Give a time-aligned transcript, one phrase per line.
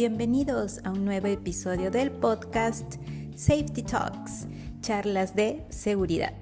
[0.00, 2.94] Bienvenidos a un nuevo episodio del podcast
[3.36, 4.46] Safety Talks,
[4.80, 6.32] charlas de seguridad.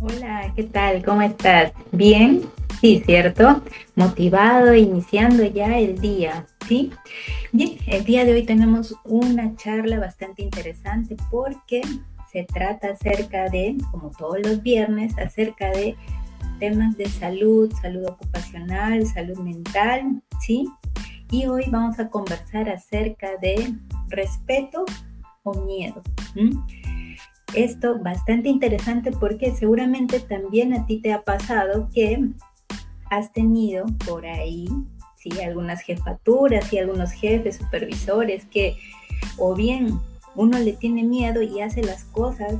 [0.00, 1.04] Hola, ¿qué tal?
[1.04, 1.72] ¿Cómo estás?
[1.90, 2.48] ¿Bien?
[2.80, 3.60] Sí, ¿cierto?
[3.96, 6.92] Motivado, iniciando ya el día, ¿sí?
[7.54, 11.82] Bien, el día de hoy tenemos una charla bastante interesante porque
[12.32, 15.94] se trata acerca de, como todos los viernes, acerca de
[16.58, 20.66] temas de salud, salud ocupacional, salud mental, ¿sí?
[21.30, 23.74] Y hoy vamos a conversar acerca de
[24.08, 24.86] respeto
[25.42, 26.00] o miedo.
[27.54, 32.30] Esto bastante interesante porque seguramente también a ti te ha pasado que
[33.10, 34.68] has tenido por ahí
[35.22, 35.30] ¿sí?
[35.40, 38.76] algunas jefaturas y algunos jefes, supervisores que
[39.38, 40.00] o bien
[40.34, 42.54] uno le tiene miedo y hace las cosas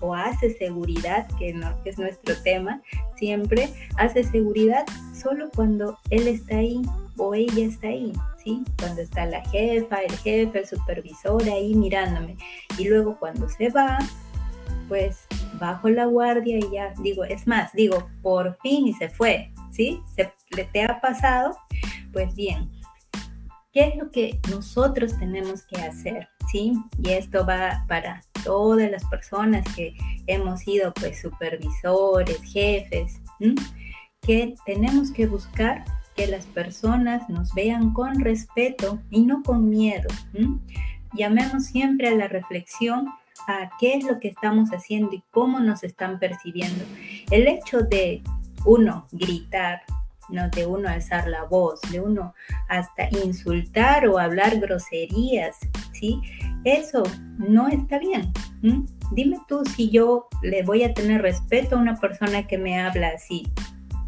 [0.00, 2.82] o, hace seguridad, que, no, es nuestro tema,
[3.16, 6.82] siempre hace seguridad solo cuando él está ahí
[7.16, 8.62] o ella está ahí, ¿sí?
[8.78, 12.36] Cuando está la jefa, el jefe, el supervisor ahí mirándome.
[12.76, 13.98] Y luego cuando se va,
[14.88, 15.24] pues
[15.58, 20.02] bajo la guardia y ya digo, es más, digo, por fin y se fue, ¿sí?
[20.14, 21.58] Se, ¿Le te ha pasado?
[22.12, 22.70] Pues bien,
[23.72, 26.28] ¿qué es lo que nosotros tenemos que hacer?
[26.52, 26.74] ¿Sí?
[27.02, 29.96] Y esto va para todas las personas que
[30.28, 33.20] hemos sido pues supervisores, jefes,
[34.20, 40.08] que tenemos que buscar que las personas nos vean con respeto y no con miedo.
[41.12, 43.08] Llamemos siempre a la reflexión
[43.48, 46.84] a qué es lo que estamos haciendo y cómo nos están percibiendo.
[47.30, 48.22] El hecho de
[48.64, 49.82] uno gritar,
[50.28, 50.48] ¿no?
[50.50, 52.34] de uno alzar la voz, de uno
[52.68, 55.56] hasta insultar o hablar groserías,
[55.92, 56.20] ¿sí?
[56.64, 57.02] Eso
[57.38, 58.32] no está bien.
[59.12, 63.08] Dime tú si yo le voy a tener respeto a una persona que me habla
[63.08, 63.52] así,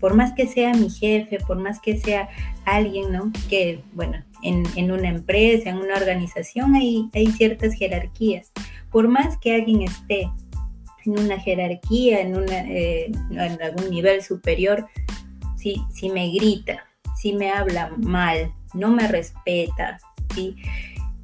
[0.00, 2.28] por más que sea mi jefe, por más que sea
[2.64, 3.30] alguien, ¿no?
[3.48, 8.50] Que, bueno, en, una empresa, en una organización hay, hay ciertas jerarquías.
[8.90, 10.30] Por más que alguien esté
[11.04, 14.86] en una jerarquía, en, una, eh, en algún nivel superior,
[15.60, 16.84] si, me grita,
[17.16, 19.98] si me habla mal, no me respeta,
[20.34, 20.56] ¿sí?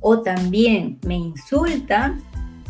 [0.01, 2.17] o también me insulta,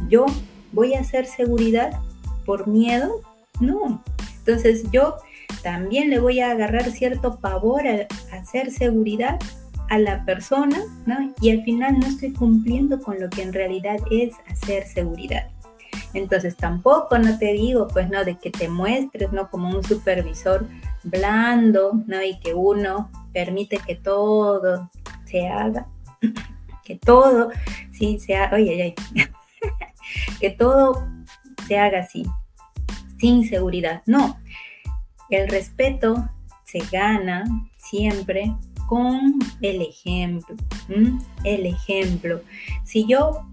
[0.08, 0.26] yo
[0.72, 2.00] voy a hacer seguridad
[2.44, 3.20] por miedo,
[3.60, 4.02] no.
[4.38, 5.16] Entonces yo
[5.62, 9.38] también le voy a agarrar cierto pavor a, hacer seguridad
[9.90, 11.34] a la persona, ¿no?
[11.40, 15.48] Y al final no estoy cumpliendo con lo que en realidad es hacer seguridad.
[16.14, 19.50] Entonces tampoco no te digo, pues no, de que te muestres, ¿no?
[19.50, 20.66] Como un supervisor
[21.06, 22.22] blando, ¿no?
[22.22, 24.90] Y que uno permite que todo
[25.24, 25.86] se haga,
[26.84, 27.50] que todo,
[27.92, 28.94] sí, se haga, oye, oye,
[30.40, 31.06] que todo
[31.66, 32.24] se haga así,
[33.18, 34.02] sin seguridad.
[34.06, 34.38] No,
[35.30, 36.28] el respeto
[36.64, 37.44] se gana
[37.76, 38.52] siempre
[38.86, 40.56] con el ejemplo.
[41.44, 42.40] El ejemplo.
[42.84, 43.46] Si yo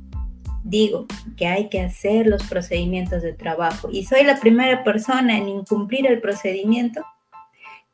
[0.63, 5.49] digo que hay que hacer los procedimientos de trabajo y soy la primera persona en
[5.49, 7.03] incumplir el procedimiento,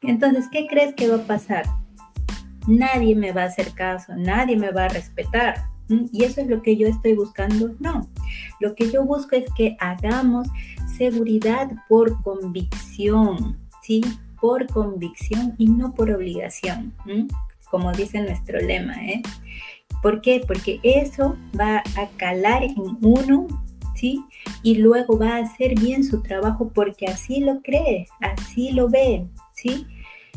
[0.02, 1.66] entonces, ¿qué crees que va a pasar?
[2.68, 5.66] Nadie me va a hacer caso, nadie me va a respetar.
[5.90, 7.76] ¿Y eso es lo que yo estoy buscando?
[7.80, 8.08] No.
[8.60, 10.48] Lo que yo busco es que hagamos
[10.98, 14.02] seguridad por convicción, ¿sí?
[14.40, 16.94] Por convicción y no por obligación,
[17.72, 19.22] como dice nuestro lema, ¿eh?
[20.02, 20.44] ¿Por qué?
[20.46, 23.48] Porque eso va a calar en uno,
[23.96, 24.24] ¿sí?
[24.62, 29.28] Y luego va a hacer bien su trabajo porque así lo cree, así lo ve,
[29.62, 29.86] ¿sí?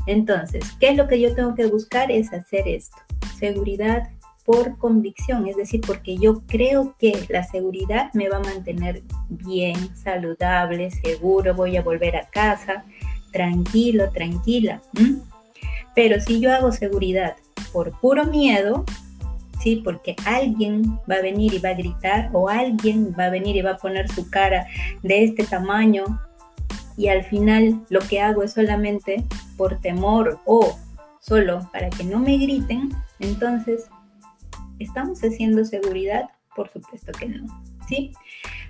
[0.06, 2.10] Entonces, ¿qué es lo que yo tengo que buscar?
[2.10, 2.96] Es hacer esto,
[3.38, 4.08] seguridad
[4.44, 9.94] por convicción, es decir, porque yo creo que la seguridad me va a mantener bien,
[9.96, 12.84] saludable, seguro, voy a volver a casa,
[13.32, 14.82] tranquilo, tranquila.
[15.94, 17.36] Pero si yo hago seguridad
[17.72, 18.84] por puro miedo,
[19.60, 19.76] ¿sí?
[19.76, 23.62] Porque alguien va a venir y va a gritar o alguien va a venir y
[23.62, 24.66] va a poner su cara
[25.02, 26.04] de este tamaño
[26.96, 29.24] y al final lo que hago es solamente
[29.56, 30.78] por temor o
[31.20, 32.90] solo para que no me griten,
[33.20, 33.86] entonces,
[34.78, 36.30] ¿estamos haciendo seguridad?
[36.54, 37.46] Por supuesto que no,
[37.88, 38.12] ¿sí?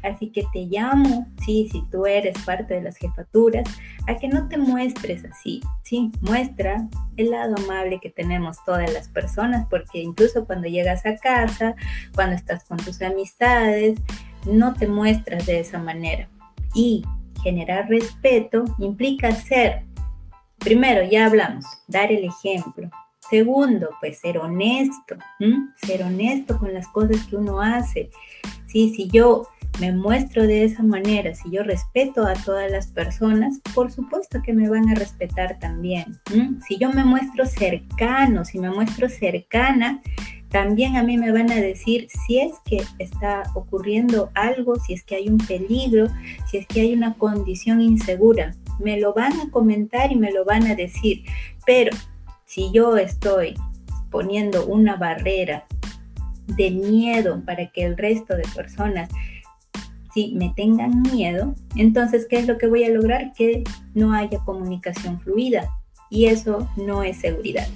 [0.03, 3.69] Así que te llamo, sí, si tú eres parte de las jefaturas,
[4.07, 9.09] a que no te muestres así, sí, muestra el lado amable que tenemos todas las
[9.09, 11.77] personas, porque incluso cuando llegas a casa,
[12.15, 13.99] cuando estás con tus amistades,
[14.47, 16.29] no te muestras de esa manera.
[16.75, 17.05] Y
[17.43, 19.85] generar respeto implica ser,
[20.59, 22.91] primero ya hablamos, dar el ejemplo.
[23.31, 25.17] Segundo, pues ser honesto,
[25.77, 28.11] ser honesto con las cosas que uno hace.
[28.67, 29.49] Sí, si yo
[29.81, 34.53] me muestro de esa manera, si yo respeto a todas las personas, por supuesto que
[34.53, 36.21] me van a respetar también.
[36.67, 40.03] Si yo me muestro cercano, si me muestro cercana,
[40.52, 45.02] también a mí me van a decir si es que está ocurriendo algo, si es
[45.02, 46.08] que hay un peligro,
[46.46, 48.54] si es que hay una condición insegura.
[48.78, 51.25] Me lo van a comentar y me lo van a decir.
[51.64, 51.96] Pero
[52.44, 53.54] si yo estoy
[54.10, 55.64] poniendo una barrera
[56.49, 59.08] de miedo para que el resto de personas
[60.12, 63.32] si me tengan miedo, entonces, ¿qué es lo que voy a lograr?
[63.32, 63.64] Que
[63.94, 65.70] no haya comunicación fluida.
[66.12, 67.67] Y eso no es seguridad.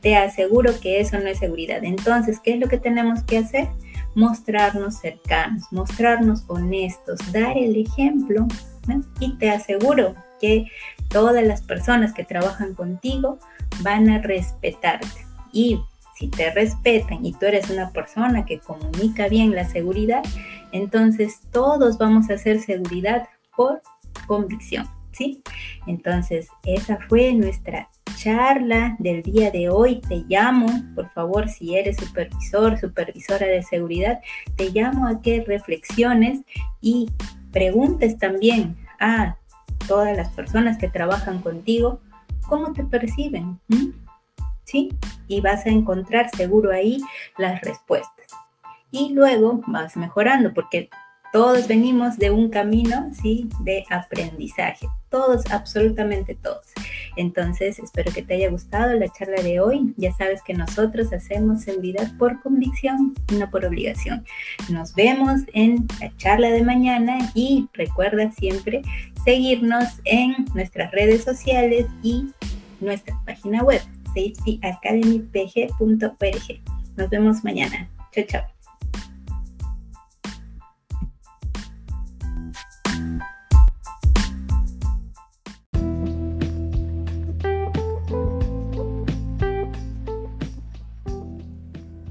[0.00, 1.84] Te aseguro que eso no es seguridad.
[1.84, 3.68] Entonces, ¿qué es lo que tenemos que hacer?
[4.14, 8.48] Mostrarnos cercanos, mostrarnos honestos, dar el ejemplo.
[9.20, 10.68] Y te aseguro que
[11.08, 13.38] todas las personas que trabajan contigo
[13.82, 15.26] van a respetarte.
[15.52, 15.78] Y
[16.18, 20.22] si te respetan y tú eres una persona que comunica bien la seguridad,
[20.72, 23.82] entonces todos vamos a hacer seguridad por
[24.26, 25.42] convicción, ¿sí?
[25.86, 30.00] Entonces, esa fue nuestra charla del día de hoy.
[30.00, 34.20] Te llamo, por favor, si eres supervisor, supervisora de seguridad,
[34.56, 36.40] te llamo a que reflexiones
[36.80, 37.10] y
[37.52, 39.36] preguntes también a
[39.86, 42.00] todas las personas que trabajan contigo
[42.48, 43.58] cómo te perciben.
[44.64, 44.90] ¿Sí?
[45.26, 47.00] Y vas a encontrar seguro ahí
[47.36, 48.26] las respuestas.
[48.90, 50.88] Y luego vas mejorando porque
[51.32, 53.48] todos venimos de un camino, ¿sí?
[53.60, 54.86] De aprendizaje.
[55.08, 56.66] Todos, absolutamente todos.
[57.16, 59.94] Entonces, espero que te haya gustado la charla de hoy.
[59.96, 64.24] Ya sabes que nosotros hacemos seguridad por convicción, no por obligación.
[64.68, 68.82] Nos vemos en la charla de mañana y recuerda siempre
[69.24, 72.26] seguirnos en nuestras redes sociales y
[72.80, 76.60] nuestra página web safetyacademypg.org.
[76.96, 77.88] Nos vemos mañana.
[78.12, 78.51] Chao, chao.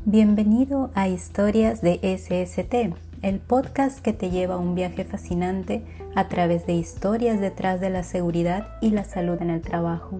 [0.05, 6.27] Bienvenido a Historias de SST, el podcast que te lleva a un viaje fascinante a
[6.27, 10.19] través de historias detrás de la seguridad y la salud en el trabajo.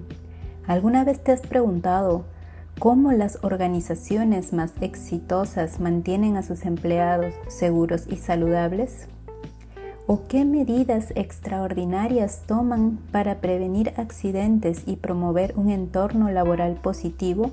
[0.67, 2.25] ¿Alguna vez te has preguntado
[2.77, 9.07] cómo las organizaciones más exitosas mantienen a sus empleados seguros y saludables?
[10.05, 17.49] ¿O qué medidas extraordinarias toman para prevenir accidentes y promover un entorno laboral positivo?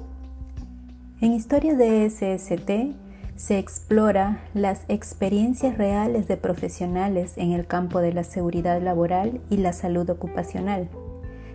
[1.20, 2.94] En Historias de SST
[3.34, 9.56] se explora las experiencias reales de profesionales en el campo de la seguridad laboral y
[9.56, 10.88] la salud ocupacional.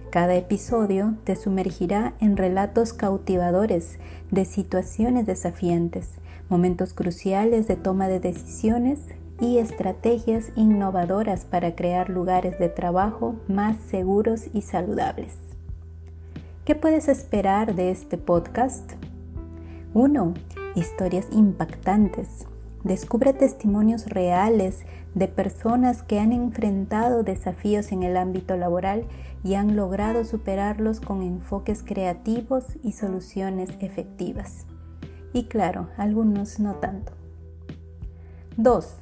[0.10, 4.00] Cada episodio te sumergirá en relatos cautivadores
[4.32, 6.10] de situaciones desafiantes,
[6.50, 9.00] momentos cruciales de toma de decisiones
[9.40, 15.38] y estrategias innovadoras para crear lugares de trabajo más seguros y saludables.
[16.66, 18.92] ¿Qué puedes esperar de este podcast?
[19.96, 20.34] 1.
[20.74, 22.48] Historias impactantes.
[22.84, 29.06] Descubre testimonios reales de personas que han enfrentado desafíos en el ámbito laboral
[29.44, 34.66] y han logrado superarlos con enfoques creativos y soluciones efectivas.
[35.32, 37.12] Y claro, algunos no tanto.
[38.58, 38.96] 2.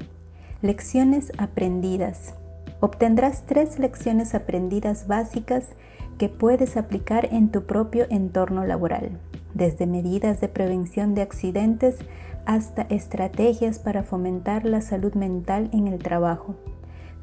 [0.61, 2.35] Lecciones aprendidas.
[2.81, 5.69] Obtendrás tres lecciones aprendidas básicas
[6.17, 9.21] que puedes aplicar en tu propio entorno laboral,
[9.53, 11.97] desde medidas de prevención de accidentes
[12.45, 16.55] hasta estrategias para fomentar la salud mental en el trabajo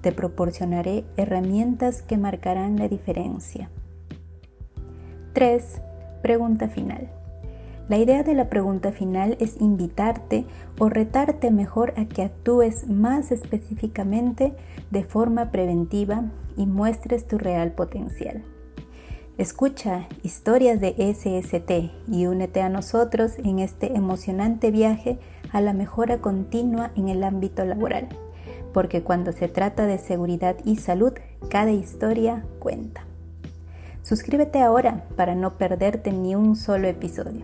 [0.01, 3.71] te proporcionaré herramientas que marcarán la diferencia.
[5.33, 5.83] 3.
[6.23, 7.11] Pregunta final.
[7.89, 10.45] La idea de la pregunta final es invitarte
[10.79, 14.53] o retarte mejor a que actúes más específicamente
[14.91, 16.25] de forma preventiva
[16.57, 18.43] y muestres tu real potencial.
[19.39, 25.19] Escucha historias de SST y únete a nosotros en este emocionante viaje
[25.53, 28.09] a la mejora continua en el ámbito laboral
[28.73, 31.13] porque cuando se trata de seguridad y salud,
[31.51, 33.05] cada historia cuenta.
[34.03, 37.43] Suscríbete ahora para no perderte ni un solo episodio.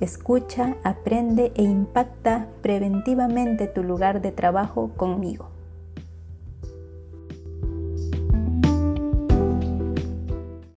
[0.00, 5.53] Escucha, aprende e impacta preventivamente tu lugar de trabajo conmigo.